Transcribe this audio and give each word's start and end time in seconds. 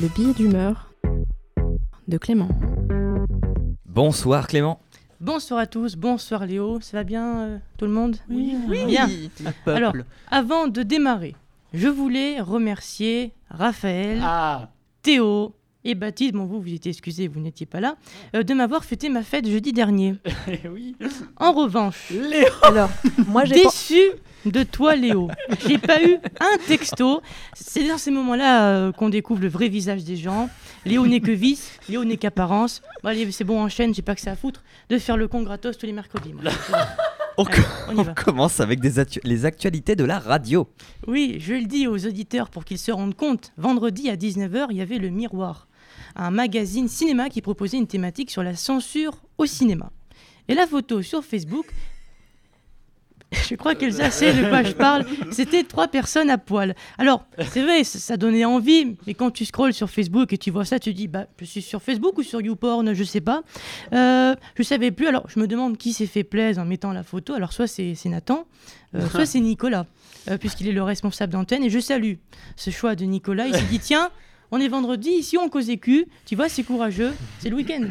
Le 0.00 0.08
billet 0.14 0.32
d'humeur 0.32 0.92
de 2.06 2.18
Clément. 2.18 2.48
Bonsoir 3.86 4.46
Clément. 4.46 4.80
Bonsoir 5.20 5.60
à 5.60 5.66
tous, 5.66 5.96
bonsoir 5.96 6.46
Léo, 6.46 6.80
ça 6.80 6.98
va 6.98 7.04
bien 7.04 7.38
euh, 7.40 7.58
tout 7.76 7.86
le 7.86 7.90
monde? 7.90 8.16
Oui, 8.30 8.56
Bien. 8.86 9.08
Alors, 9.66 9.92
avant 10.30 10.68
de 10.68 10.82
démarrer, 10.84 11.34
je 11.74 11.88
voulais 11.88 12.40
remercier 12.40 13.32
Raphaël, 13.50 14.20
Ah, 14.22 14.68
Théo 15.02 15.54
et 15.84 15.94
Baptiste, 15.94 16.32
bon 16.34 16.44
vous, 16.44 16.60
vous 16.60 16.72
étiez 16.74 16.90
excusés, 16.90 17.28
vous 17.28 17.40
n'étiez 17.40 17.66
pas 17.66 17.80
là, 17.80 17.96
euh, 18.34 18.42
de 18.42 18.52
m'avoir 18.54 18.84
fêté 18.84 19.08
ma 19.08 19.22
fête 19.22 19.46
jeudi 19.48 19.72
dernier. 19.72 20.14
eh 20.48 20.68
oui. 20.72 20.96
En 21.36 21.52
revanche, 21.52 22.10
Léo 22.10 22.46
Alors, 22.62 22.90
moi 23.26 23.44
j'ai 23.44 23.62
pas- 23.62 23.68
déçu 23.70 24.00
de 24.44 24.62
toi 24.62 24.94
Léo, 24.96 25.28
j'ai 25.66 25.78
pas 25.78 26.02
eu 26.02 26.14
un 26.40 26.58
texto. 26.66 27.22
C'est 27.54 27.86
dans 27.88 27.98
ces 27.98 28.10
moments-là 28.10 28.68
euh, 28.70 28.92
qu'on 28.92 29.08
découvre 29.08 29.40
le 29.42 29.48
vrai 29.48 29.68
visage 29.68 30.04
des 30.04 30.16
gens. 30.16 30.48
Léo 30.84 31.06
n'est 31.06 31.20
que 31.20 31.32
vice, 31.32 31.78
Léo 31.88 32.04
n'est 32.04 32.16
qu'apparence. 32.16 32.80
Bon 33.02 33.10
allez, 33.10 33.30
c'est 33.32 33.44
bon, 33.44 33.60
enchaîne, 33.62 33.94
j'ai 33.94 34.02
pas 34.02 34.14
que 34.14 34.20
ça 34.20 34.32
à 34.32 34.36
foutre 34.36 34.62
de 34.90 34.98
faire 34.98 35.16
le 35.16 35.28
con 35.28 35.42
gratos 35.42 35.76
tous 35.78 35.86
les 35.86 35.92
mercredis. 35.92 36.32
moi. 36.34 36.50
On, 37.38 37.44
Allez, 37.44 37.62
on 37.88 37.92
y 37.94 37.98
on 38.00 38.02
va. 38.02 38.12
commence 38.14 38.58
avec 38.60 38.80
des 38.80 38.98
actu- 38.98 39.20
les 39.22 39.44
actualités 39.44 39.94
de 39.94 40.04
la 40.04 40.18
radio. 40.18 40.68
Oui, 41.06 41.36
je 41.38 41.54
le 41.54 41.64
dis 41.66 41.86
aux 41.86 42.04
auditeurs 42.06 42.50
pour 42.50 42.64
qu'ils 42.64 42.78
se 42.78 42.90
rendent 42.90 43.14
compte. 43.14 43.52
Vendredi 43.56 44.10
à 44.10 44.16
19h, 44.16 44.66
il 44.70 44.76
y 44.76 44.80
avait 44.80 44.98
Le 44.98 45.08
Miroir, 45.10 45.68
un 46.16 46.30
magazine 46.32 46.88
cinéma 46.88 47.28
qui 47.28 47.40
proposait 47.40 47.76
une 47.78 47.86
thématique 47.86 48.30
sur 48.32 48.42
la 48.42 48.56
censure 48.56 49.22
au 49.38 49.46
cinéma. 49.46 49.92
Et 50.48 50.54
la 50.54 50.66
photo 50.66 51.00
sur 51.00 51.22
Facebook, 51.24 51.66
je 53.48 53.54
crois 53.56 53.74
qu'Elsa 53.74 54.10
sait 54.10 54.32
de 54.32 54.48
quoi 54.48 54.62
je 54.62 54.72
parle, 54.72 55.04
c'était 55.30 55.62
trois 55.62 55.88
personnes 55.88 56.30
à 56.30 56.38
poil. 56.38 56.74
Alors, 56.96 57.26
c'est 57.50 57.62
vrai, 57.62 57.84
ça, 57.84 57.98
ça 57.98 58.16
donnait 58.16 58.44
envie, 58.44 58.96
mais 59.06 59.14
quand 59.14 59.30
tu 59.30 59.44
scrolles 59.44 59.74
sur 59.74 59.90
Facebook 59.90 60.32
et 60.32 60.38
tu 60.38 60.50
vois 60.50 60.64
ça, 60.64 60.78
tu 60.78 60.94
dis, 60.94 61.08
bah, 61.08 61.26
je 61.38 61.44
suis 61.44 61.62
sur 61.62 61.82
Facebook 61.82 62.16
ou 62.18 62.22
sur 62.22 62.40
YouPorn, 62.40 62.94
je 62.94 63.04
sais 63.04 63.20
pas. 63.20 63.42
Euh, 63.92 64.34
je 64.56 64.62
savais 64.62 64.90
plus, 64.90 65.06
alors 65.06 65.28
je 65.28 65.38
me 65.40 65.46
demande 65.46 65.76
qui 65.76 65.92
s'est 65.92 66.06
fait 66.06 66.24
plaisir 66.24 66.62
en 66.62 66.66
mettant 66.66 66.92
la 66.92 67.02
photo. 67.02 67.34
Alors, 67.34 67.52
soit 67.52 67.66
c'est 67.66 67.94
c'est 67.94 68.08
Nathan, 68.08 68.46
euh, 68.94 69.06
soit 69.10 69.26
c'est 69.26 69.40
Nicolas 69.40 69.86
euh, 70.30 70.38
puisqu'il 70.38 70.68
est 70.68 70.72
le 70.72 70.82
responsable 70.82 71.32
d'antenne. 71.32 71.64
Et 71.64 71.70
je 71.70 71.78
salue 71.78 72.14
ce 72.56 72.70
choix 72.70 72.94
de 72.94 73.04
Nicolas. 73.04 73.46
Il 73.46 73.54
s'est 73.54 73.62
dit 73.70 73.78
tiens, 73.82 74.10
on 74.50 74.60
est 74.60 74.68
vendredi, 74.68 75.10
ici 75.10 75.36
on 75.36 75.48
cause 75.48 75.70
écu. 75.70 76.06
Tu 76.26 76.36
vois, 76.36 76.48
c'est 76.48 76.62
courageux, 76.62 77.12
c'est 77.38 77.50
le 77.50 77.56
week-end. 77.56 77.88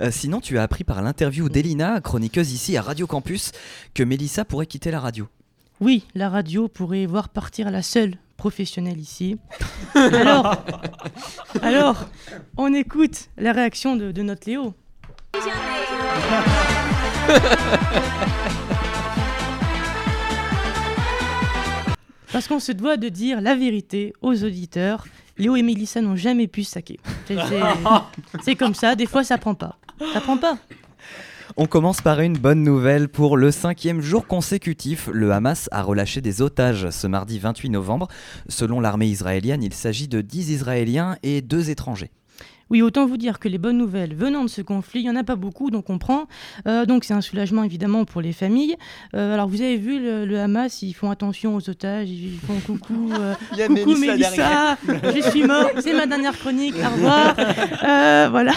Euh, 0.00 0.10
sinon, 0.10 0.40
tu 0.40 0.58
as 0.58 0.62
appris 0.62 0.84
par 0.84 1.02
l'interview 1.02 1.48
d'Elina, 1.48 2.00
chroniqueuse 2.00 2.52
ici 2.52 2.76
à 2.76 2.82
Radio 2.82 3.06
Campus, 3.06 3.52
que 3.94 4.02
Mélissa 4.02 4.44
pourrait 4.44 4.66
quitter 4.66 4.90
la 4.90 5.00
radio. 5.00 5.28
Oui, 5.80 6.04
la 6.14 6.28
radio 6.28 6.68
pourrait 6.68 7.06
voir 7.06 7.28
partir 7.28 7.70
la 7.70 7.82
seule 7.82 8.16
professionnelle 8.36 8.98
ici. 8.98 9.36
Alors, 9.94 10.64
alors 11.62 12.06
on 12.56 12.72
écoute 12.74 13.28
la 13.36 13.52
réaction 13.52 13.96
de, 13.96 14.12
de 14.12 14.22
notre 14.22 14.48
Léo. 14.48 14.74
Parce 22.32 22.46
qu'on 22.46 22.60
se 22.60 22.72
doit 22.72 22.96
de 22.96 23.08
dire 23.08 23.40
la 23.40 23.54
vérité 23.54 24.12
aux 24.20 24.44
auditeurs. 24.44 25.06
Léo 25.38 25.56
et 25.56 25.62
Mélissa 25.62 26.00
n'ont 26.00 26.16
jamais 26.16 26.46
pu 26.48 26.64
se 26.64 26.72
saquer. 26.72 26.98
C'est- 28.42 28.56
comme 28.56 28.74
ça, 28.74 28.94
des 28.94 29.06
fois 29.06 29.24
ça 29.24 29.38
prend 29.38 29.54
pas. 29.54 29.76
Prend 30.22 30.36
pas. 30.36 30.58
On 31.56 31.66
commence 31.66 32.00
par 32.00 32.20
une 32.20 32.36
bonne 32.36 32.62
nouvelle. 32.62 33.08
Pour 33.08 33.36
le 33.36 33.50
cinquième 33.50 34.00
jour 34.00 34.26
consécutif, 34.26 35.08
le 35.12 35.32
Hamas 35.32 35.68
a 35.72 35.82
relâché 35.82 36.20
des 36.20 36.40
otages 36.42 36.90
ce 36.90 37.06
mardi 37.06 37.38
28 37.38 37.70
novembre. 37.70 38.06
Selon 38.48 38.80
l'armée 38.80 39.06
israélienne, 39.08 39.62
il 39.62 39.72
s'agit 39.74 40.06
de 40.08 40.20
10 40.20 40.50
Israéliens 40.50 41.16
et 41.22 41.40
2 41.40 41.70
étrangers. 41.70 42.10
Oui, 42.70 42.82
autant 42.82 43.06
vous 43.06 43.16
dire 43.16 43.38
que 43.38 43.48
les 43.48 43.58
bonnes 43.58 43.78
nouvelles 43.78 44.14
venant 44.14 44.42
de 44.44 44.48
ce 44.48 44.60
conflit, 44.62 45.00
il 45.00 45.04
n'y 45.04 45.10
en 45.10 45.16
a 45.16 45.24
pas 45.24 45.36
beaucoup, 45.36 45.70
donc 45.70 45.88
on 45.90 45.98
prend. 45.98 46.26
Euh, 46.66 46.84
donc 46.84 47.04
c'est 47.04 47.14
un 47.14 47.20
soulagement 47.20 47.62
évidemment 47.64 48.04
pour 48.04 48.20
les 48.20 48.32
familles. 48.32 48.76
Euh, 49.14 49.34
alors 49.34 49.48
vous 49.48 49.62
avez 49.62 49.76
vu 49.76 49.98
le, 50.00 50.24
le 50.26 50.38
Hamas, 50.40 50.82
ils 50.82 50.92
font 50.92 51.10
attention 51.10 51.56
aux 51.56 51.70
otages, 51.70 52.10
ils 52.10 52.38
font 52.46 52.60
coucou, 52.66 53.10
euh, 53.18 53.34
Il 53.52 53.58
y 53.58 53.62
a 53.62 53.68
coucou 53.68 53.94
Mélissa 53.96 54.30
Mélissa, 54.30 54.78
je 55.14 55.30
suis 55.30 55.44
mort, 55.44 55.70
c'est 55.80 55.94
ma 55.94 56.06
dernière 56.06 56.36
chronique, 56.38 56.74
au 56.76 56.94
revoir. 56.94 57.34
Euh, 57.84 58.28
voilà. 58.30 58.52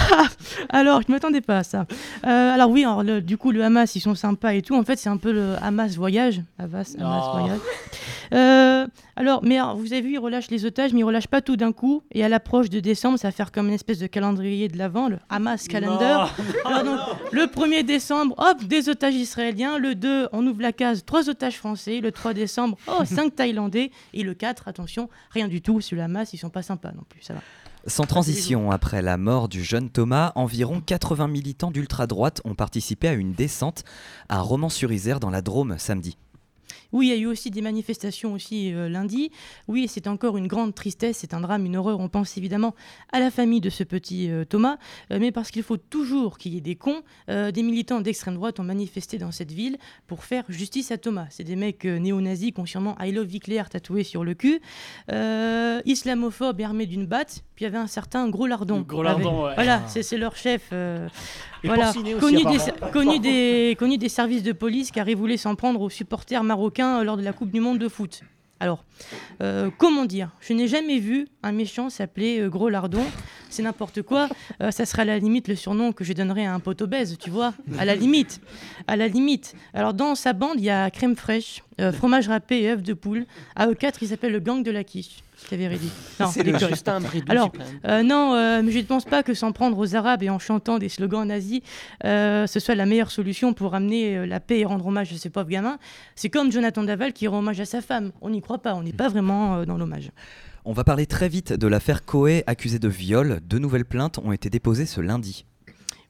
Alors 0.70 1.02
je 1.02 1.08
ne 1.08 1.14
m'attendais 1.14 1.42
pas 1.42 1.60
à 1.60 1.64
ça. 1.64 1.86
Euh, 2.26 2.54
alors 2.54 2.70
oui, 2.70 2.84
alors, 2.84 3.04
le- 3.04 3.22
du 3.22 3.38
coup 3.38 3.52
le 3.52 3.64
Hamas, 3.64 3.96
ils 3.96 4.02
sont 4.02 4.16
sympas 4.16 4.54
et 4.54 4.62
tout. 4.62 4.76
En 4.76 4.84
fait 4.84 4.98
c'est 4.98 5.10
un 5.10 5.18
peu 5.18 5.32
le 5.32 5.56
Hamas 5.62 5.96
voyage, 5.96 6.42
Hamas, 6.60 6.96
Hamas 7.00 7.24
Oh. 7.34 7.38
voyage. 7.38 8.88
Alors, 9.16 9.44
mais 9.44 9.58
alors, 9.58 9.76
vous 9.76 9.94
avez 9.94 10.02
vu, 10.02 10.14
ils 10.14 10.20
relâchent 10.20 10.50
les 10.50 10.66
otages, 10.66 10.94
mais 10.94 11.02
ils 11.02 11.04
relâchent 11.04 11.28
pas 11.28 11.42
tout 11.42 11.58
d'un 11.58 11.72
coup. 11.72 12.04
Et 12.12 12.24
à 12.24 12.30
l'approche 12.30 12.70
de 12.70 12.80
décembre, 12.80 13.20
ça 13.20 13.28
va 13.28 13.32
faire 13.32 13.52
comme 13.52 13.68
une 13.68 13.74
espèce 13.74 14.00
de 14.00 14.08
calendrier 14.08 14.68
de 14.68 14.78
l'avant, 14.78 15.10
le 15.10 15.18
Hamas 15.30 15.68
Calendar. 15.68 16.36
Alors, 16.66 16.84
donc, 16.84 17.00
le 17.32 17.44
1er 17.44 17.84
décembre, 17.84 18.36
hop, 18.38 18.64
des 18.64 18.90
otages 18.90 19.16
israéliens. 19.16 19.78
Le 19.78 19.96
2, 19.96 20.30
on 20.32 20.46
ouvre 20.48 20.62
la 20.62 20.72
case, 20.72 21.04
trois 21.06 21.30
otages 21.30 21.58
français. 21.58 22.00
Le 22.00 22.12
3 22.12 22.34
décembre, 22.34 22.78
oh, 22.88 23.04
cinq 23.06 23.36
Thaïlandais. 23.36 23.92
Et 24.14 24.24
le 24.24 24.34
4, 24.34 24.68
attention, 24.68 25.10
rien 25.32 25.48
du 25.48 25.62
tout. 25.62 25.82
Sur 25.82 25.98
le 25.98 26.04
Hamas, 26.04 26.34
ils 26.34 26.38
sont 26.38 26.50
pas 26.50 26.64
sympas 26.64 26.92
non 26.92 27.04
plus, 27.08 27.22
ça 27.22 27.34
va. 27.34 27.42
Sans 27.88 28.06
transition, 28.06 28.70
après 28.70 29.02
la 29.02 29.18
mort 29.18 29.50
du 29.50 29.64
jeune 29.64 29.90
Thomas, 29.90 30.34
environ 30.36 30.82
80 30.82 31.28
militants 31.28 31.72
d'ultra-droite 31.72 32.40
ont 32.46 32.54
participé 32.54 33.08
à 33.08 33.14
une 33.14 33.34
descente 33.34 33.84
à 34.30 34.40
Romans-sur-Isère 34.40 35.20
dans 35.20 35.32
la 35.32 35.42
Drôme 35.42 35.76
samedi. 35.80 36.16
Oui, 36.92 37.08
il 37.08 37.10
y 37.10 37.14
a 37.14 37.18
eu 37.18 37.26
aussi 37.26 37.52
des 37.52 37.62
manifestations 37.62 38.34
aussi 38.34 38.74
euh, 38.74 38.90
lundi. 38.90 39.32
Oui, 39.68 39.88
c'est 39.88 40.08
encore 40.08 40.38
une 40.38 40.48
grande 40.48 40.76
tristesse, 40.76 41.18
c'est 41.20 41.34
un 41.34 41.42
drame, 41.42 41.66
une 41.66 41.78
horreur. 41.78 42.00
On 42.00 42.10
pense 42.10 42.38
évidemment 42.38 42.76
à 43.12 43.20
la 43.20 43.32
famille 43.32 43.62
de 43.62 43.70
ce 43.70 43.84
petit 43.84 44.30
euh, 44.30 44.46
Thomas, 44.46 44.78
euh, 45.12 45.18
mais 45.20 45.32
parce 45.32 45.52
qu'il 45.52 45.64
faut 45.64 45.78
toujours 45.78 46.38
qu'il 46.38 46.54
y 46.54 46.58
ait 46.58 46.62
des 46.62 46.76
cons, 46.76 47.02
des 47.28 47.64
militants 47.64 48.02
d'extrême 48.02 48.36
droite 48.36 48.60
ont 48.60 48.64
manifesté 48.64 49.18
dans 49.18 49.32
cette 49.32 49.52
ville 49.52 49.78
pour 50.08 50.24
faire 50.24 50.44
justice 50.50 50.92
à 50.92 50.98
Thomas. 50.98 51.28
C'est 51.30 51.44
des 51.44 51.56
mecs 51.56 51.86
néo-nazis 51.86 52.52
qui 52.52 52.60
ont 52.60 52.66
sûrement 52.66 52.96
I 53.00 53.12
love 53.12 53.34
Hitler 53.34 53.64
tatoué 53.70 54.04
sur 54.04 54.24
le 54.24 54.34
cul, 54.34 54.62
islamophobes 55.86 56.60
et 56.60 56.64
armés 56.64 56.86
d'une 56.86 57.06
batte. 57.06 57.44
Puis 57.62 57.68
il 57.68 57.74
y 57.74 57.76
avait 57.76 57.84
un 57.84 57.86
certain 57.86 58.28
Gros 58.28 58.48
Lardon. 58.48 58.82
Gros 58.88 59.04
Lardon, 59.04 59.46
ouais. 59.46 59.54
Voilà, 59.54 59.84
c'est 59.86 60.02
c'est 60.02 60.18
leur 60.18 60.36
chef. 60.36 60.70
euh, 60.74 61.08
voilà, 61.64 61.94
connu 62.20 62.44
des, 62.44 62.92
connu, 62.92 63.20
des, 63.20 63.76
connu 63.80 63.98
des 64.00 64.10
services 64.10 64.42
de 64.42 64.52
police 64.52 64.90
car 64.90 65.08
il 65.08 65.16
voulait 65.16 65.38
s'en 65.38 65.54
prendre 65.54 65.80
aux 65.80 65.90
supporters 65.92 66.44
marocains 66.44 67.02
euh, 67.02 67.04
lors 67.04 67.18
de 67.18 67.22
la 67.22 67.34
Coupe 67.34 67.52
du 67.52 67.60
Monde 67.60 67.78
de 67.78 67.88
foot. 67.88 68.22
Alors, 68.60 68.84
euh, 69.44 69.70
comment 69.78 70.06
dire? 70.06 70.30
Je 70.40 70.54
n'ai 70.54 70.68
jamais 70.68 70.98
vu 70.98 71.28
un 71.44 71.52
méchant 71.52 71.92
s'appeler 71.92 72.40
euh, 72.40 72.50
Gros 72.50 72.70
Lardon. 72.70 73.04
C'est 73.52 73.62
n'importe 73.62 74.02
quoi. 74.02 74.28
Euh, 74.64 74.72
ça 74.72 74.88
sera 74.88 75.04
à 75.04 75.06
la 75.06 75.20
limite 75.20 75.48
le 75.48 75.56
surnom 75.56 75.92
que 75.92 76.04
je 76.04 76.14
donnerais 76.14 76.46
à 76.46 76.56
un 76.56 76.60
pote 76.60 76.82
obèse, 76.82 77.16
tu 77.20 77.30
vois 77.30 77.54
À 77.78 77.86
la 77.86 77.96
limite. 77.96 78.42
À 78.88 78.96
la 78.96 79.08
limite. 79.08 79.56
Alors, 79.76 79.94
dans 79.94 80.16
sa 80.16 80.34
bande, 80.34 80.56
il 80.58 80.64
y 80.64 80.72
a 80.72 80.90
crème 80.90 81.16
fraîche, 81.16 81.64
fromage 81.94 82.28
râpé 82.28 82.62
et 82.64 82.72
œufs 82.72 82.82
de 82.82 82.94
poule. 82.94 83.26
À 83.56 83.68
eux 83.68 83.76
quatre, 83.76 84.02
ils 84.02 84.08
s'appellent 84.10 84.32
le 84.32 84.40
gang 84.40 84.64
de 84.64 84.72
la 84.72 84.84
quiche. 84.84 85.22
C'est 86.32 86.44
le. 86.44 86.58
Justin 86.58 87.00
Bridou 87.02 87.32
Alors. 87.32 87.52
Euh, 87.86 88.04
non, 88.04 88.34
euh, 88.34 88.62
mais 88.64 88.72
je 88.72 88.80
ne 88.80 88.84
pense 88.84 89.06
pas 89.06 89.24
que 89.24 89.34
s'en 89.34 89.52
prendre 89.52 89.78
aux 89.78 89.96
Arabes 89.96 90.24
et 90.24 90.30
en 90.30 90.40
chantant 90.40 90.78
des 90.78 90.90
slogans 90.90 91.28
nazis, 91.28 91.62
euh, 92.06 92.48
ce 92.48 92.60
soit 92.60 92.76
la 92.76 92.86
meilleure 92.86 93.12
solution 93.12 93.54
pour 93.54 93.76
amener 93.76 94.18
euh, 94.18 94.26
la 94.26 94.40
paix 94.40 94.60
et 94.60 94.66
rendre 94.66 94.86
hommage 94.88 95.14
à 95.14 95.18
ces 95.18 95.30
pauvres 95.30 95.50
gamins. 95.50 95.78
C'est 96.16 96.30
comme 96.30 96.52
Jonathan 96.52 96.84
Daval 96.84 97.14
qui 97.14 97.28
rend 97.28 97.40
hommage 97.40 97.60
à 97.60 97.66
sa 97.66 97.82
femme. 97.82 98.12
On 98.22 98.30
n'y 98.30 98.42
croit 98.42 98.60
pas, 98.60 98.76
on 98.76 98.84
n'est 98.84 98.94
pas 98.94 99.10
vraiment 99.10 99.58
euh, 99.58 99.66
dans 99.66 99.78
l'hommage. 99.78 100.12
On 100.64 100.74
va 100.74 100.84
parler 100.84 101.08
très 101.08 101.28
vite 101.28 101.54
de 101.54 101.68
l'affaire 101.68 102.06
Coé 102.06 102.44
accusée 102.46 102.80
de 102.80 102.88
viol. 102.88 103.40
Deux 103.44 103.58
nouvelles 103.58 103.86
plaintes 103.86 104.20
ont 104.20 104.32
été 104.32 104.50
déposées 104.50 104.86
ce 104.86 105.02
lundi. 105.02 105.46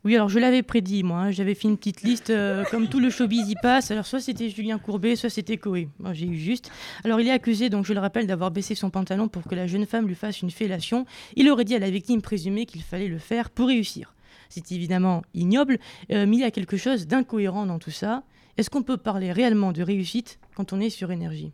Oui, 0.04 0.16
alors 0.16 0.30
je 0.30 0.40
l'avais 0.40 0.64
prédit, 0.64 1.04
moi. 1.04 1.20
hein. 1.20 1.32
J'avais 1.32 1.54
fait 1.54 1.68
une 1.68 1.78
petite 1.78 2.02
liste, 2.02 2.32
euh, 2.32 2.64
comme 2.72 2.88
tout 2.88 3.00
le 3.00 3.10
showbiz 3.12 3.48
y 3.50 3.56
passe. 3.62 3.92
Alors, 3.92 4.06
soit 4.08 4.20
c'était 4.20 4.50
Julien 4.50 4.80
Courbet, 4.80 5.16
soit 5.16 5.30
c'était 5.30 5.58
Coé. 5.58 5.90
Moi, 6.00 6.14
j'ai 6.14 6.26
eu 6.26 6.38
juste. 6.38 6.72
Alors, 7.04 7.20
il 7.22 7.28
est 7.28 7.32
accusé, 7.32 7.70
donc 7.70 7.86
je 7.86 7.94
le 7.94 8.00
rappelle, 8.00 8.26
d'avoir 8.26 8.50
baissé 8.50 8.74
son 8.74 8.90
pantalon 8.90 9.28
pour 9.28 9.44
que 9.44 9.54
la 9.54 9.68
jeune 9.68 9.86
femme 9.86 10.08
lui 10.08 10.16
fasse 10.16 10.42
une 10.42 10.50
fellation. 10.50 11.06
Il 11.36 11.50
aurait 11.50 11.66
dit 11.66 11.76
à 11.76 11.80
la 11.80 11.92
victime 11.92 12.22
présumée 12.22 12.66
qu'il 12.66 12.82
fallait 12.82 13.08
le 13.08 13.20
faire 13.20 13.52
pour 13.52 13.68
réussir. 13.68 14.16
C'est 14.50 14.72
évidemment 14.72 15.22
ignoble, 15.36 15.78
euh, 16.12 16.26
mais 16.26 16.38
il 16.38 16.40
y 16.42 16.46
a 16.46 16.52
quelque 16.52 16.78
chose 16.78 17.06
d'incohérent 17.06 17.68
dans 17.68 17.78
tout 17.80 17.92
ça. 17.92 18.24
Est-ce 18.58 18.70
qu'on 18.72 18.84
peut 18.84 18.98
parler 18.98 19.32
réellement 19.32 19.72
de 19.72 19.84
réussite 19.84 20.40
quand 20.56 20.74
on 20.74 20.80
est 20.82 20.90
sur 20.90 21.12
énergie? 21.12 21.54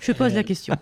Je 0.00 0.12
pose 0.12 0.34
la 0.34 0.42
question. 0.42 0.74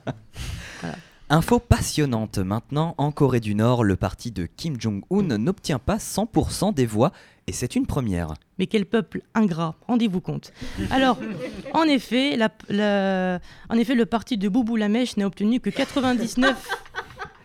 Info 1.30 1.58
passionnante 1.58 2.36
maintenant, 2.36 2.94
en 2.98 3.10
Corée 3.10 3.40
du 3.40 3.54
Nord, 3.54 3.82
le 3.82 3.96
parti 3.96 4.30
de 4.30 4.44
Kim 4.44 4.78
Jong-un 4.78 5.38
n'obtient 5.38 5.78
pas 5.78 5.96
100% 5.96 6.74
des 6.74 6.84
voix 6.84 7.12
et 7.46 7.52
c'est 7.52 7.76
une 7.76 7.86
première. 7.86 8.34
Mais 8.58 8.66
quel 8.66 8.84
peuple 8.84 9.22
ingrat, 9.34 9.74
rendez-vous 9.88 10.20
compte. 10.20 10.52
Alors, 10.90 11.18
en 11.72 11.84
effet, 11.84 12.36
le 12.68 14.04
parti 14.04 14.36
de 14.36 14.50
Boubou 14.50 14.76
Lamèche 14.76 15.16
n'a 15.16 15.26
obtenu 15.26 15.60
que 15.60 15.70
99... 15.70 16.68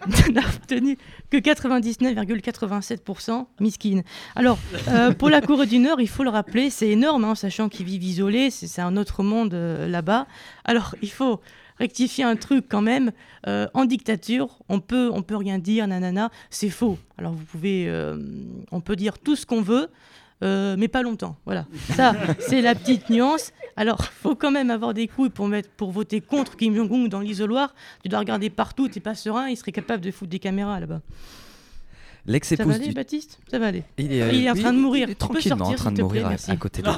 n'a 0.31 0.41
obtenu 0.41 0.97
que 1.29 1.37
99,87% 1.37 3.45
miskine. 3.59 4.03
Alors, 4.35 4.57
euh, 4.87 5.11
pour 5.11 5.29
la 5.29 5.41
Corée 5.41 5.67
du 5.67 5.77
Nord, 5.79 6.01
il 6.01 6.07
faut 6.07 6.23
le 6.23 6.29
rappeler, 6.29 6.69
c'est 6.69 6.89
énorme, 6.89 7.25
hein, 7.25 7.35
sachant 7.35 7.69
qu'ils 7.69 7.85
vivent 7.85 8.03
isolés, 8.03 8.49
c'est 8.49 8.67
c'est 8.67 8.81
un 8.81 8.97
autre 8.97 9.23
monde 9.23 9.53
euh, 9.53 9.87
là-bas. 9.87 10.27
Alors, 10.63 10.95
il 11.01 11.11
faut 11.11 11.41
rectifier 11.79 12.23
un 12.23 12.35
truc 12.35 12.65
quand 12.69 12.81
même. 12.81 13.11
Euh, 13.47 13.67
en 13.73 13.85
dictature, 13.85 14.59
on 14.67 14.79
peut, 14.79 15.09
on 15.13 15.21
peut 15.21 15.37
rien 15.37 15.57
dire, 15.57 15.87
nanana, 15.87 16.29
c'est 16.49 16.69
faux. 16.69 16.97
Alors 17.17 17.33
vous 17.33 17.45
pouvez, 17.45 17.85
euh, 17.87 18.17
on 18.71 18.81
peut 18.81 18.95
dire 18.95 19.17
tout 19.17 19.35
ce 19.35 19.45
qu'on 19.45 19.61
veut, 19.61 19.89
euh, 20.43 20.75
mais 20.77 20.87
pas 20.87 21.01
longtemps. 21.01 21.37
Voilà, 21.45 21.65
ça, 21.95 22.13
c'est 22.39 22.61
la 22.61 22.75
petite 22.75 23.09
nuance. 23.09 23.51
Alors, 23.75 24.03
faut 24.03 24.35
quand 24.35 24.51
même 24.51 24.69
avoir 24.69 24.93
des 24.93 25.07
couilles 25.07 25.29
pour, 25.29 25.47
mettre, 25.47 25.69
pour 25.69 25.91
voter 25.91 26.21
contre 26.21 26.57
Kim 26.57 26.75
Jong-un 26.75 27.07
dans 27.07 27.21
l'isoloir. 27.21 27.73
Tu 28.03 28.09
dois 28.09 28.19
regarder 28.19 28.49
partout, 28.49 28.87
t'es 28.89 28.99
pas 28.99 29.15
serein, 29.15 29.47
il 29.49 29.55
serait 29.55 29.71
capable 29.71 30.03
de 30.03 30.11
foutre 30.11 30.31
des 30.31 30.39
caméras 30.39 30.79
là-bas. 30.79 31.01
Ça 32.25 32.25
va 32.25 32.33
L'ex-épouse 32.33 32.75
aller, 32.75 32.87
du... 32.89 32.93
Baptiste? 32.93 33.39
Ça 33.49 33.57
va 33.57 33.67
aller. 33.67 33.83
Il 33.97 34.11
est, 34.11 34.17
Il 34.35 34.45
est 34.45 34.49
en 34.51 34.55
train 34.55 34.73
de 34.73 34.77
mourir. 34.77 35.07
il 35.07 35.11
est 35.11 35.15
tranquillement 35.15 35.65
en 35.65 35.69
sortir, 35.69 35.77
train 35.77 35.91
de 35.93 36.01
mourir 36.01 36.27
plaît, 36.27 36.37
à- 36.49 36.55
côté 36.57 36.81
de. 36.81 36.89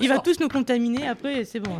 Il 0.00 0.08
va 0.08 0.18
tous 0.18 0.40
nous 0.40 0.48
contaminer 0.48 1.06
après, 1.06 1.44
c'est 1.44 1.60
bon. 1.60 1.78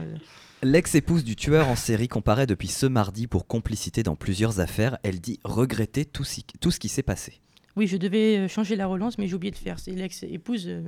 L'ex-épouse 0.62 1.22
du 1.22 1.36
tueur 1.36 1.68
en 1.68 1.76
série 1.76 2.08
comparaît 2.08 2.46
depuis 2.46 2.68
ce 2.68 2.86
mardi 2.86 3.28
pour 3.28 3.46
complicité 3.46 4.02
dans 4.02 4.16
plusieurs 4.16 4.58
affaires. 4.58 4.98
Elle 5.04 5.20
dit 5.20 5.38
regretter 5.44 6.04
tout, 6.04 6.24
si- 6.24 6.44
tout 6.60 6.72
ce 6.72 6.80
qui 6.80 6.88
s'est 6.88 7.04
passé. 7.04 7.34
Oui, 7.76 7.86
je 7.86 7.96
devais 7.96 8.38
euh, 8.38 8.48
changer 8.48 8.74
la 8.74 8.88
relance, 8.88 9.18
mais 9.18 9.28
j'ai 9.28 9.36
oublié 9.36 9.52
de 9.52 9.56
faire. 9.56 9.78
C'est 9.78 9.92
l'ex-épouse, 9.92 10.64
euh, 10.66 10.82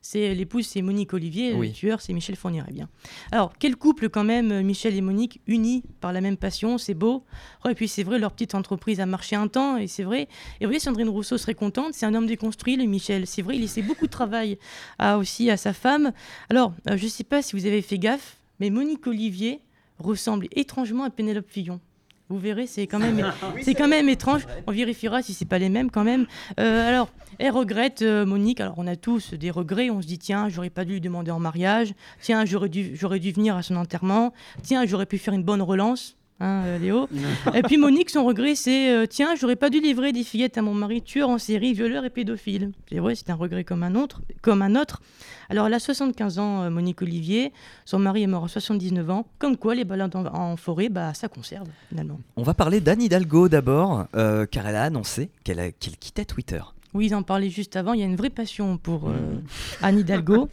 c'est 0.00 0.34
l'épouse, 0.34 0.66
c'est 0.66 0.80
Monique 0.80 1.12
Olivier, 1.12 1.52
Oui. 1.52 1.66
le 1.68 1.72
tueur, 1.74 2.00
c'est 2.00 2.14
Michel 2.14 2.34
Fourniret. 2.34 2.72
Bien. 2.72 2.88
Alors, 3.30 3.52
quel 3.58 3.76
couple 3.76 4.08
quand 4.08 4.24
même, 4.24 4.50
euh, 4.52 4.62
Michel 4.62 4.94
et 4.96 5.02
Monique, 5.02 5.42
unis 5.46 5.82
par 6.00 6.14
la 6.14 6.22
même 6.22 6.38
passion, 6.38 6.78
c'est 6.78 6.94
beau. 6.94 7.26
Oh, 7.66 7.68
et 7.68 7.74
puis 7.74 7.88
c'est 7.88 8.04
vrai, 8.04 8.18
leur 8.18 8.32
petite 8.32 8.54
entreprise 8.54 9.00
a 9.00 9.06
marché 9.06 9.36
un 9.36 9.48
temps, 9.48 9.76
et 9.76 9.86
c'est 9.86 10.02
vrai. 10.02 10.28
Et 10.60 10.64
vous 10.64 10.68
voyez, 10.70 10.80
Sandrine 10.80 11.10
Rousseau 11.10 11.36
serait 11.36 11.54
contente. 11.54 11.92
C'est 11.92 12.06
un 12.06 12.14
homme 12.14 12.26
déconstruit, 12.26 12.76
le 12.76 12.84
Michel. 12.84 13.26
C'est 13.26 13.42
vrai, 13.42 13.56
il 13.56 13.60
laissait 13.60 13.82
beaucoup 13.82 14.06
de 14.06 14.10
travail 14.10 14.56
à, 14.98 15.18
aussi 15.18 15.50
à 15.50 15.58
sa 15.58 15.74
femme. 15.74 16.10
Alors, 16.48 16.72
je 16.86 17.04
ne 17.04 17.10
sais 17.10 17.24
pas 17.24 17.42
si 17.42 17.54
vous 17.54 17.66
avez 17.66 17.82
fait 17.82 17.98
gaffe, 17.98 18.38
mais 18.60 18.70
Monique 18.70 19.06
Olivier 19.06 19.60
ressemble 19.98 20.46
étrangement 20.52 21.04
à 21.04 21.10
Pénélope 21.10 21.48
Fillon. 21.48 21.80
Vous 22.28 22.38
verrez, 22.38 22.68
c'est 22.68 22.86
quand 22.86 23.00
même, 23.00 23.32
c'est 23.62 23.74
quand 23.74 23.88
même 23.88 24.08
étrange. 24.08 24.46
On 24.68 24.72
vérifiera 24.72 25.20
si 25.20 25.34
c'est 25.34 25.46
pas 25.46 25.58
les 25.58 25.68
mêmes 25.68 25.90
quand 25.90 26.04
même. 26.04 26.26
Euh, 26.60 26.88
alors, 26.88 27.10
elle 27.38 27.50
regrette 27.50 28.02
euh, 28.02 28.24
Monique. 28.24 28.60
Alors, 28.60 28.74
on 28.76 28.86
a 28.86 28.94
tous 28.94 29.34
des 29.34 29.50
regrets. 29.50 29.90
On 29.90 30.00
se 30.00 30.06
dit 30.06 30.18
tiens, 30.18 30.48
j'aurais 30.48 30.70
pas 30.70 30.84
dû 30.84 30.92
lui 30.92 31.00
demander 31.00 31.32
en 31.32 31.40
mariage. 31.40 31.92
Tiens, 32.20 32.44
j'aurais 32.44 32.68
dû, 32.68 32.92
j'aurais 32.94 33.18
dû 33.18 33.32
venir 33.32 33.56
à 33.56 33.62
son 33.62 33.74
enterrement. 33.74 34.32
Tiens, 34.62 34.86
j'aurais 34.86 35.06
pu 35.06 35.18
faire 35.18 35.34
une 35.34 35.42
bonne 35.42 35.62
relance. 35.62 36.16
Hein, 36.40 36.62
euh, 36.66 36.78
Léo. 36.78 37.08
et 37.54 37.62
puis 37.62 37.76
Monique, 37.76 38.10
son 38.10 38.24
regret, 38.24 38.54
c'est 38.54 38.90
euh, 38.90 39.06
tiens, 39.06 39.34
j'aurais 39.38 39.56
pas 39.56 39.70
dû 39.70 39.80
livrer 39.80 40.12
des 40.12 40.24
fillettes 40.24 40.58
à 40.58 40.62
mon 40.62 40.74
mari 40.74 41.02
tueur 41.02 41.28
en 41.28 41.38
série, 41.38 41.74
violeur 41.74 42.04
et 42.04 42.10
pédophile. 42.10 42.72
C'est 42.88 42.98
vrai, 42.98 43.14
c'est 43.14 43.30
un 43.30 43.34
regret 43.34 43.64
comme 43.64 43.82
un 43.82 43.94
autre, 43.94 44.22
comme 44.42 44.62
un 44.62 44.74
autre. 44.74 45.02
Alors, 45.50 45.66
elle 45.66 45.74
a 45.74 45.80
75 45.80 46.38
ans, 46.38 46.62
euh, 46.62 46.70
Monique 46.70 47.02
Olivier. 47.02 47.52
Son 47.84 47.98
mari 47.98 48.22
est 48.22 48.28
mort 48.28 48.44
à 48.44 48.48
79 48.48 49.10
ans. 49.10 49.26
Comme 49.38 49.56
quoi, 49.56 49.74
les 49.74 49.84
balades 49.84 50.14
en, 50.14 50.24
en 50.26 50.56
forêt, 50.56 50.88
bah, 50.88 51.12
ça 51.12 51.28
conserve 51.28 51.66
finalement. 51.88 52.20
On 52.36 52.42
va 52.42 52.54
parler 52.54 52.80
d'Anne 52.80 53.02
Hidalgo 53.02 53.48
d'abord, 53.48 54.06
euh, 54.14 54.46
car 54.46 54.66
elle 54.66 54.76
a 54.76 54.84
annoncé 54.84 55.30
qu'elle 55.44 55.72
quittait 55.74 56.24
Twitter. 56.24 56.60
Oui, 56.94 57.06
ils 57.06 57.14
en 57.14 57.22
parlaient 57.22 57.50
juste 57.50 57.76
avant. 57.76 57.92
Il 57.92 58.00
y 58.00 58.02
a 58.02 58.06
une 58.06 58.16
vraie 58.16 58.30
passion 58.30 58.76
pour 58.76 59.08
euh, 59.08 59.12
Anne 59.82 59.98
Hidalgo. 59.98 60.48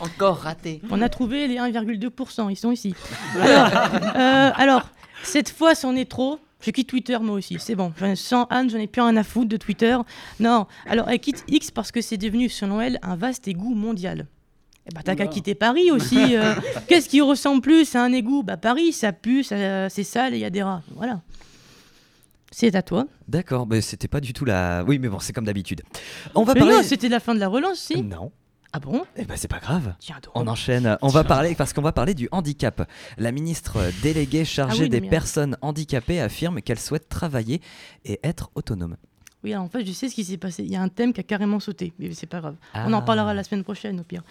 Encore 0.00 0.38
raté. 0.38 0.80
On 0.90 1.00
a 1.02 1.08
trouvé 1.08 1.46
les 1.48 1.56
1,2%. 1.56 2.50
Ils 2.50 2.56
sont 2.56 2.72
ici. 2.72 2.94
Alors, 3.40 3.70
euh, 4.16 4.50
alors, 4.54 4.82
cette 5.32 5.50
fois, 5.50 5.74
c'en 5.74 5.96
est 5.96 6.08
trop. 6.10 6.38
Je 6.60 6.70
quitte 6.70 6.88
Twitter 6.88 7.18
moi 7.20 7.34
aussi, 7.36 7.56
c'est 7.58 7.74
bon. 7.74 7.92
Sans 8.14 8.44
Anne, 8.44 8.70
j'en 8.70 8.78
ai 8.78 8.86
plus 8.86 9.02
rien 9.02 9.16
à 9.16 9.24
foutre 9.24 9.48
de 9.48 9.56
Twitter. 9.56 9.96
Non, 10.38 10.66
alors 10.86 11.08
elle 11.08 11.18
quitte 11.18 11.42
X 11.48 11.70
parce 11.72 11.90
que 11.90 12.00
c'est 12.00 12.16
devenu, 12.18 12.48
selon 12.48 12.80
elle, 12.80 13.00
un 13.02 13.16
vaste 13.16 13.48
égout 13.48 13.74
mondial. 13.74 14.26
Eh 14.86 14.94
bah, 14.94 15.00
t'as 15.04 15.14
qu'à 15.16 15.26
quitter 15.26 15.54
Paris 15.56 15.90
aussi. 15.90 16.36
euh. 16.36 16.54
Qu'est-ce 16.88 17.08
qui 17.08 17.20
ressemble 17.20 17.62
plus 17.62 17.94
à 17.96 18.02
un 18.04 18.12
égout? 18.12 18.42
Bah, 18.44 18.56
Paris, 18.56 18.92
ça 18.92 19.12
pue, 19.12 19.42
ça- 19.42 19.88
c'est 19.88 20.04
sale 20.04 20.34
et 20.34 20.36
il 20.36 20.40
y 20.40 20.44
a 20.44 20.50
des 20.50 20.62
rats. 20.62 20.82
Voilà. 20.94 21.20
C'est 22.50 22.74
à 22.76 22.82
toi. 22.82 23.06
D'accord, 23.28 23.66
mais 23.66 23.80
c'était 23.80 24.08
pas 24.08 24.20
du 24.20 24.32
tout 24.32 24.44
la. 24.44 24.84
Oui, 24.86 24.98
mais 24.98 25.08
bon, 25.08 25.18
c'est 25.20 25.32
comme 25.32 25.46
d'habitude. 25.46 25.82
On 26.34 26.44
va 26.44 26.54
Mais 26.54 26.60
parler. 26.60 26.74
non, 26.76 26.82
c'était 26.82 27.08
la 27.08 27.18
fin 27.20 27.34
de 27.34 27.40
la 27.40 27.48
relance, 27.48 27.78
si. 27.78 28.02
Non. 28.02 28.30
Ah 28.72 28.80
bon? 28.80 29.02
Eh 29.16 29.24
ben 29.24 29.36
c'est 29.36 29.48
pas 29.48 29.58
grave. 29.58 29.94
Tiens 29.98 30.16
donc. 30.22 30.32
On 30.34 30.46
enchaîne. 30.46 30.96
On 31.02 31.08
va 31.08 31.24
parler 31.24 31.54
parce 31.54 31.72
qu'on 31.72 31.82
va 31.82 31.92
parler 31.92 32.14
du 32.14 32.28
handicap. 32.32 32.88
La 33.18 33.30
ministre 33.32 33.78
déléguée 34.02 34.44
chargée 34.46 34.76
Ah 34.80 34.82
oui, 34.84 34.88
des 34.88 35.00
personnes 35.02 35.56
handicapées 35.60 36.20
affirme 36.20 36.62
qu'elle 36.62 36.78
souhaite 36.78 37.08
travailler 37.08 37.60
et 38.04 38.18
être 38.22 38.50
autonome. 38.54 38.96
Oui, 39.44 39.52
alors 39.52 39.64
en 39.64 39.68
fait, 39.68 39.84
je 39.84 39.90
sais 39.90 40.08
ce 40.08 40.14
qui 40.14 40.22
s'est 40.24 40.36
passé. 40.36 40.62
Il 40.62 40.70
y 40.70 40.76
a 40.76 40.80
un 40.80 40.88
thème 40.88 41.12
qui 41.12 41.18
a 41.18 41.24
carrément 41.24 41.58
sauté, 41.58 41.92
mais 41.98 42.12
c'est 42.12 42.26
pas 42.28 42.40
grave. 42.40 42.54
On 42.74 42.92
Ah. 42.92 42.96
en 42.96 43.02
parlera 43.02 43.34
la 43.34 43.42
semaine 43.42 43.64
prochaine, 43.64 43.98
au 43.98 44.04
pire. 44.04 44.22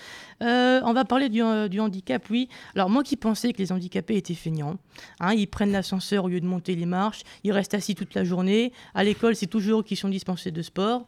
Euh, 0.41 0.79
on 0.85 0.93
va 0.93 1.03
parler 1.03 1.27
du, 1.27 1.43
euh, 1.43 1.67
du 1.67 1.81
handicap, 1.81 2.25
oui. 2.29 2.47
Alors, 2.75 2.89
moi 2.89 3.03
qui 3.03 3.17
pensais 3.17 3.51
que 3.51 3.57
les 3.57 3.73
handicapés 3.73 4.15
étaient 4.15 4.33
feignants, 4.33 4.77
hein, 5.19 5.33
ils 5.33 5.47
prennent 5.47 5.73
l'ascenseur 5.73 6.23
au 6.23 6.29
lieu 6.29 6.39
de 6.39 6.45
monter 6.47 6.75
les 6.75 6.85
marches, 6.85 7.23
ils 7.43 7.51
restent 7.51 7.73
assis 7.73 7.93
toute 7.93 8.13
la 8.15 8.23
journée. 8.23 8.71
À 8.95 9.03
l'école, 9.03 9.35
c'est 9.35 9.47
toujours 9.47 9.83
qu'ils 9.83 9.97
sont 9.97 10.07
dispensés 10.09 10.49
de 10.51 10.61
sport. 10.61 11.05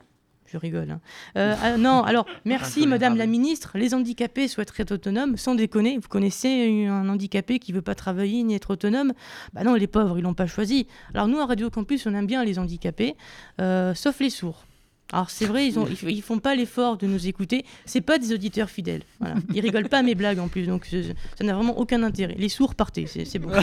Je 0.54 0.58
rigole. 0.60 0.92
hein. 0.92 1.02
Euh, 1.36 1.56
ah, 1.64 1.78
non, 1.78 2.04
alors, 2.04 2.28
merci, 2.46 2.86
Madame 2.86 3.18
la 3.18 3.26
Ministre. 3.26 3.72
Les 3.74 3.96
handicapés 3.96 4.48
souhaiteraient 4.48 4.84
être 4.84 4.92
autonomes, 4.92 5.36
sans 5.36 5.56
déconner. 5.56 5.98
Vous 5.98 6.08
connaissez 6.08 6.86
un 6.86 7.10
handicapé 7.10 7.58
qui 7.58 7.72
veut 7.72 7.82
pas 7.82 7.96
travailler 7.96 8.44
ni 8.44 8.54
être 8.54 8.70
autonome? 8.70 9.14
Bah 9.54 9.64
non, 9.64 9.74
les 9.74 9.88
pauvres, 9.88 10.20
ils 10.20 10.22
l'ont 10.22 10.36
pas 10.36 10.46
choisi. 10.46 10.86
Alors, 11.16 11.28
nous, 11.28 11.40
à 11.40 11.48
Radio 11.48 11.72
Campus, 11.72 12.06
on 12.06 12.14
aime 12.14 12.28
bien 12.28 12.46
les 12.46 12.60
handicapés, 12.60 13.16
euh, 13.60 13.96
sauf 13.96 14.20
les 14.20 14.30
sourds. 14.30 14.66
Alors 15.12 15.30
c'est 15.30 15.46
vrai, 15.46 15.68
ils, 15.68 15.78
ont, 15.78 15.86
ils, 15.88 16.10
ils 16.10 16.22
font 16.24 16.40
pas 16.40 16.56
l'effort 16.56 16.98
de 16.98 17.06
nous 17.06 17.28
écouter. 17.28 17.66
C'est 17.86 18.02
pas 18.02 18.18
des 18.18 18.34
auditeurs 18.34 18.70
fidèles. 18.70 19.04
Voilà. 19.20 19.36
Ils 19.54 19.60
rigolent 19.62 19.90
pas 19.90 20.00
à 20.00 20.02
mes 20.04 20.16
blagues 20.16 20.40
en 20.40 20.48
plus, 20.48 20.66
donc 20.66 20.86
ça 20.88 21.44
n'a 21.44 21.54
vraiment 21.54 21.78
aucun 21.78 22.02
intérêt. 22.04 22.36
Les 22.38 22.50
sourds 22.50 22.74
partez, 22.74 23.06
c'est 23.08 23.38
bon. 23.40 23.52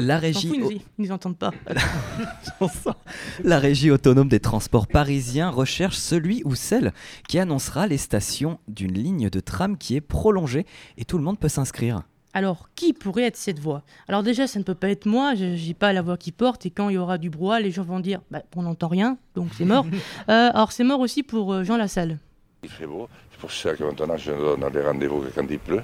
La 0.00 0.18
régie, 0.18 0.48
fout, 0.48 0.56
ils, 0.56 0.62
nous, 0.62 0.70
ils 0.70 0.82
nous 0.98 1.12
entendent 1.12 1.36
pas. 1.36 1.50
la 3.44 3.58
régie 3.58 3.90
autonome 3.90 4.28
des 4.28 4.38
transports 4.38 4.86
parisiens 4.86 5.50
recherche 5.50 5.96
celui 5.96 6.42
ou 6.44 6.54
celle 6.54 6.92
qui 7.28 7.38
annoncera 7.38 7.88
les 7.88 7.98
stations 7.98 8.60
d'une 8.68 8.94
ligne 8.94 9.28
de 9.28 9.40
tram 9.40 9.76
qui 9.76 9.96
est 9.96 10.00
prolongée 10.00 10.66
et 10.96 11.04
tout 11.04 11.18
le 11.18 11.24
monde 11.24 11.38
peut 11.38 11.48
s'inscrire. 11.48 12.02
Alors, 12.32 12.68
qui 12.76 12.92
pourrait 12.92 13.24
être 13.24 13.36
cette 13.36 13.58
voix? 13.58 13.82
Alors 14.06 14.22
déjà, 14.22 14.46
ça 14.46 14.60
ne 14.60 14.64
peut 14.64 14.74
pas 14.74 14.90
être 14.90 15.06
moi, 15.06 15.34
je 15.34 15.56
j'ai 15.56 15.74
pas 15.74 15.92
la 15.92 16.02
voix 16.02 16.16
qui 16.16 16.30
porte, 16.30 16.66
et 16.66 16.70
quand 16.70 16.88
il 16.88 16.94
y 16.94 16.98
aura 16.98 17.18
du 17.18 17.30
brouhaha, 17.30 17.58
les 17.58 17.72
gens 17.72 17.82
vont 17.82 17.98
dire 17.98 18.20
bah, 18.30 18.42
on 18.54 18.62
n'entend 18.62 18.88
rien, 18.88 19.18
donc 19.34 19.48
c'est 19.56 19.64
mort. 19.64 19.86
Euh, 20.28 20.50
alors 20.52 20.72
c'est 20.72 20.84
mort 20.84 21.00
aussi 21.00 21.22
pour 21.22 21.52
euh, 21.52 21.64
Jean 21.64 21.76
Lassalle. 21.76 22.18
Il 22.62 22.68
fait 22.68 22.86
beau, 22.86 23.08
c'est 23.30 23.40
pour 23.40 23.50
ça 23.50 23.74
que 23.74 23.82
maintenant 23.82 24.16
je 24.16 24.30
ne 24.30 24.56
donne 24.56 24.70
des 24.70 24.82
rendez-vous 24.82 25.24
quand 25.34 25.46
il 25.48 25.58
pleut. 25.58 25.82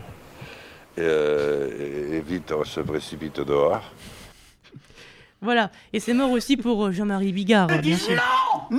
Et, 0.96 1.00
euh, 1.00 2.16
et 2.16 2.20
vite 2.20 2.52
on 2.52 2.64
se 2.64 2.80
précipite 2.80 3.40
dehors. 3.40 3.82
Voilà, 5.40 5.70
et 5.92 6.00
c'est 6.00 6.14
mort 6.14 6.30
aussi 6.30 6.56
pour 6.56 6.86
euh, 6.86 6.92
Jean-Marie 6.92 7.32
Bigard, 7.32 7.66
bien 7.82 7.96
sûr. 7.98 8.20
Non 8.70 8.78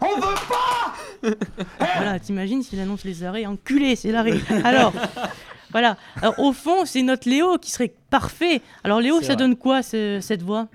On 0.00 0.16
veut 0.20 0.34
pas 0.48 1.30
Voilà, 1.96 2.18
t'imagines 2.18 2.62
s'il 2.62 2.80
annonce 2.80 3.04
les 3.04 3.22
arrêts, 3.24 3.46
enculé, 3.46 3.94
c'est 3.96 4.10
l'arrêt. 4.10 4.34
Alors, 4.64 4.92
voilà. 5.70 5.96
Alors, 6.20 6.38
au 6.40 6.52
fond, 6.52 6.84
c'est 6.84 7.02
notre 7.02 7.28
Léo 7.28 7.58
qui 7.58 7.70
serait 7.70 7.94
parfait. 8.10 8.60
Alors, 8.84 9.00
Léo, 9.00 9.20
ça 9.20 9.26
vrai. 9.28 9.36
donne 9.36 9.56
quoi, 9.56 9.82
ce- 9.82 10.18
cette 10.20 10.42
voix? 10.42 10.68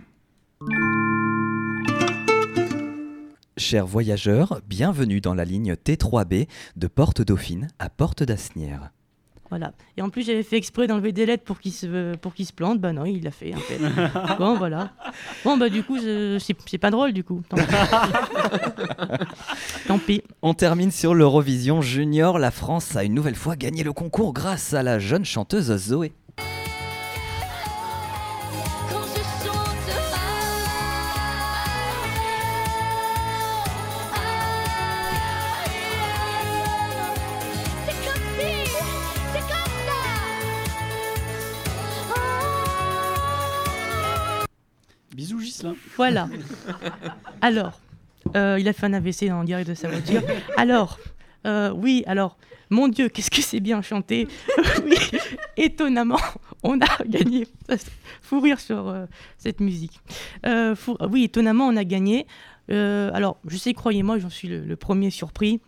Chers 3.57 3.85
voyageurs, 3.85 4.61
bienvenue 4.67 5.19
dans 5.21 5.33
la 5.33 5.45
ligne 5.45 5.73
T3B 5.73 6.47
de 6.77 6.87
Porte 6.87 7.21
Dauphine 7.21 7.67
à 7.79 7.89
Porte 7.89 8.23
d'Asnières. 8.23 8.91
Voilà. 9.51 9.73
Et 9.97 10.01
en 10.01 10.09
plus, 10.09 10.25
j'avais 10.25 10.43
fait 10.43 10.55
exprès 10.57 10.87
d'enlever 10.87 11.11
des 11.11 11.25
lettres 11.25 11.43
pour 11.43 11.59
qu'il 11.59 11.73
se, 11.73 12.15
pour 12.15 12.33
qu'il 12.33 12.45
se 12.45 12.53
plante. 12.53 12.79
Bah 12.79 12.93
non, 12.93 13.03
il 13.05 13.21
l'a 13.23 13.31
fait, 13.31 13.53
en 13.53 13.57
fait. 13.59 13.79
bon, 14.39 14.55
voilà. 14.57 14.91
Bon, 15.43 15.57
bah 15.57 15.67
du 15.69 15.83
coup, 15.83 15.97
je- 15.99 16.37
c'est 16.39 16.55
c'est 16.65 16.77
pas 16.77 16.89
drôle, 16.89 17.11
du 17.11 17.23
coup. 17.25 17.43
Tant 17.49 17.57
pis. 17.57 17.63
Tant 19.87 19.97
pis. 19.99 20.21
On 20.41 20.53
termine 20.53 20.91
sur 20.91 21.13
l'Eurovision 21.13 21.81
Junior. 21.81 22.39
La 22.39 22.51
France 22.51 22.95
a 22.95 23.03
une 23.03 23.13
nouvelle 23.13 23.35
fois 23.35 23.55
gagné 23.55 23.83
le 23.83 23.93
concours 23.93 24.33
grâce 24.33 24.73
à 24.73 24.83
la 24.83 24.99
jeune 24.99 25.25
chanteuse 25.25 25.75
Zoé. 25.75 26.13
Voilà. 45.95 46.27
Alors, 47.41 47.79
euh, 48.35 48.57
il 48.59 48.67
a 48.67 48.73
fait 48.73 48.85
un 48.85 48.93
AVC 48.93 49.31
en 49.31 49.43
direct 49.43 49.69
de 49.69 49.73
sa 49.73 49.89
voiture. 49.89 50.21
Alors, 50.57 50.99
euh, 51.45 51.71
oui, 51.71 52.03
alors, 52.05 52.37
mon 52.69 52.87
Dieu, 52.87 53.09
qu'est-ce 53.09 53.31
que 53.31 53.41
c'est 53.41 53.59
bien 53.59 53.81
chanté. 53.81 54.27
oui, 54.85 54.97
étonnamment, 55.57 56.19
on 56.63 56.79
a 56.79 57.03
gagné. 57.05 57.47
Fou 58.21 58.39
rire 58.39 58.59
sur 58.59 58.87
euh, 58.87 59.05
cette 59.37 59.59
musique. 59.59 59.99
Oui, 60.45 61.23
étonnamment, 61.23 61.67
on 61.67 61.75
a 61.75 61.83
gagné. 61.83 62.27
Alors, 62.69 63.37
je 63.45 63.57
sais, 63.57 63.73
croyez-moi, 63.73 64.19
j'en 64.19 64.29
suis 64.29 64.47
le, 64.47 64.61
le 64.61 64.75
premier 64.75 65.09
surpris. 65.09 65.59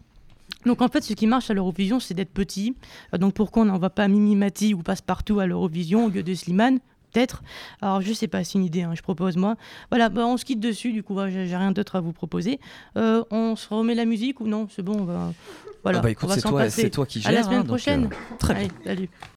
Donc 0.65 0.81
en 0.81 0.87
fait, 0.87 1.01
ce 1.01 1.13
qui 1.13 1.27
marche 1.27 1.49
à 1.49 1.53
l'Eurovision, 1.53 1.99
c'est 1.99 2.13
d'être 2.13 2.31
petit. 2.31 2.75
Donc 3.17 3.33
pourquoi 3.33 3.63
on 3.63 3.65
n'envoie 3.65 3.89
pas 3.89 4.07
Mimi 4.07 4.35
Mati 4.35 4.73
ou 4.73 4.81
Passe-Partout 4.81 5.39
à 5.39 5.45
l'Eurovision 5.45 6.05
au 6.05 6.09
lieu 6.09 6.23
de 6.23 6.33
Slimane? 6.33 6.79
Peut-être. 7.13 7.43
Alors 7.81 8.01
je 8.01 8.11
sais 8.11 8.27
pas, 8.27 8.43
c'est 8.43 8.57
une 8.57 8.65
idée, 8.65 8.81
hein, 8.81 8.93
je 8.95 9.01
propose 9.01 9.37
moi. 9.37 9.55
Voilà, 9.91 10.09
bah, 10.09 10.25
on 10.25 10.35
se 10.37 10.45
quitte 10.45 10.59
dessus, 10.59 10.91
du 10.91 11.03
coup, 11.03 11.13
voilà, 11.13 11.29
j'ai 11.29 11.55
rien 11.55 11.71
d'autre 11.71 11.95
à 11.95 12.01
vous 12.01 12.11
proposer. 12.11 12.59
Euh, 12.97 13.23
on 13.31 13.55
se 13.55 13.71
remet 13.73 13.95
la 13.95 14.05
musique 14.05 14.39
ou 14.41 14.47
non? 14.47 14.67
C'est 14.75 14.81
bon, 14.81 15.01
on 15.01 15.05
va... 15.05 15.31
Voilà, 15.83 15.99
Ah 15.99 16.01
bah 16.01 16.11
écoute, 16.11 16.29
c'est 16.69 16.89
toi, 16.89 17.05
qui 17.05 17.21
À 17.25 17.31
la 17.31 17.43
semaine 17.43 17.57
hein, 17.57 17.59
donc, 17.59 17.67
prochaine. 17.67 18.05
euh, 18.05 18.35
très 18.39 18.53
bien. 18.55 18.67
Salut. 18.85 19.09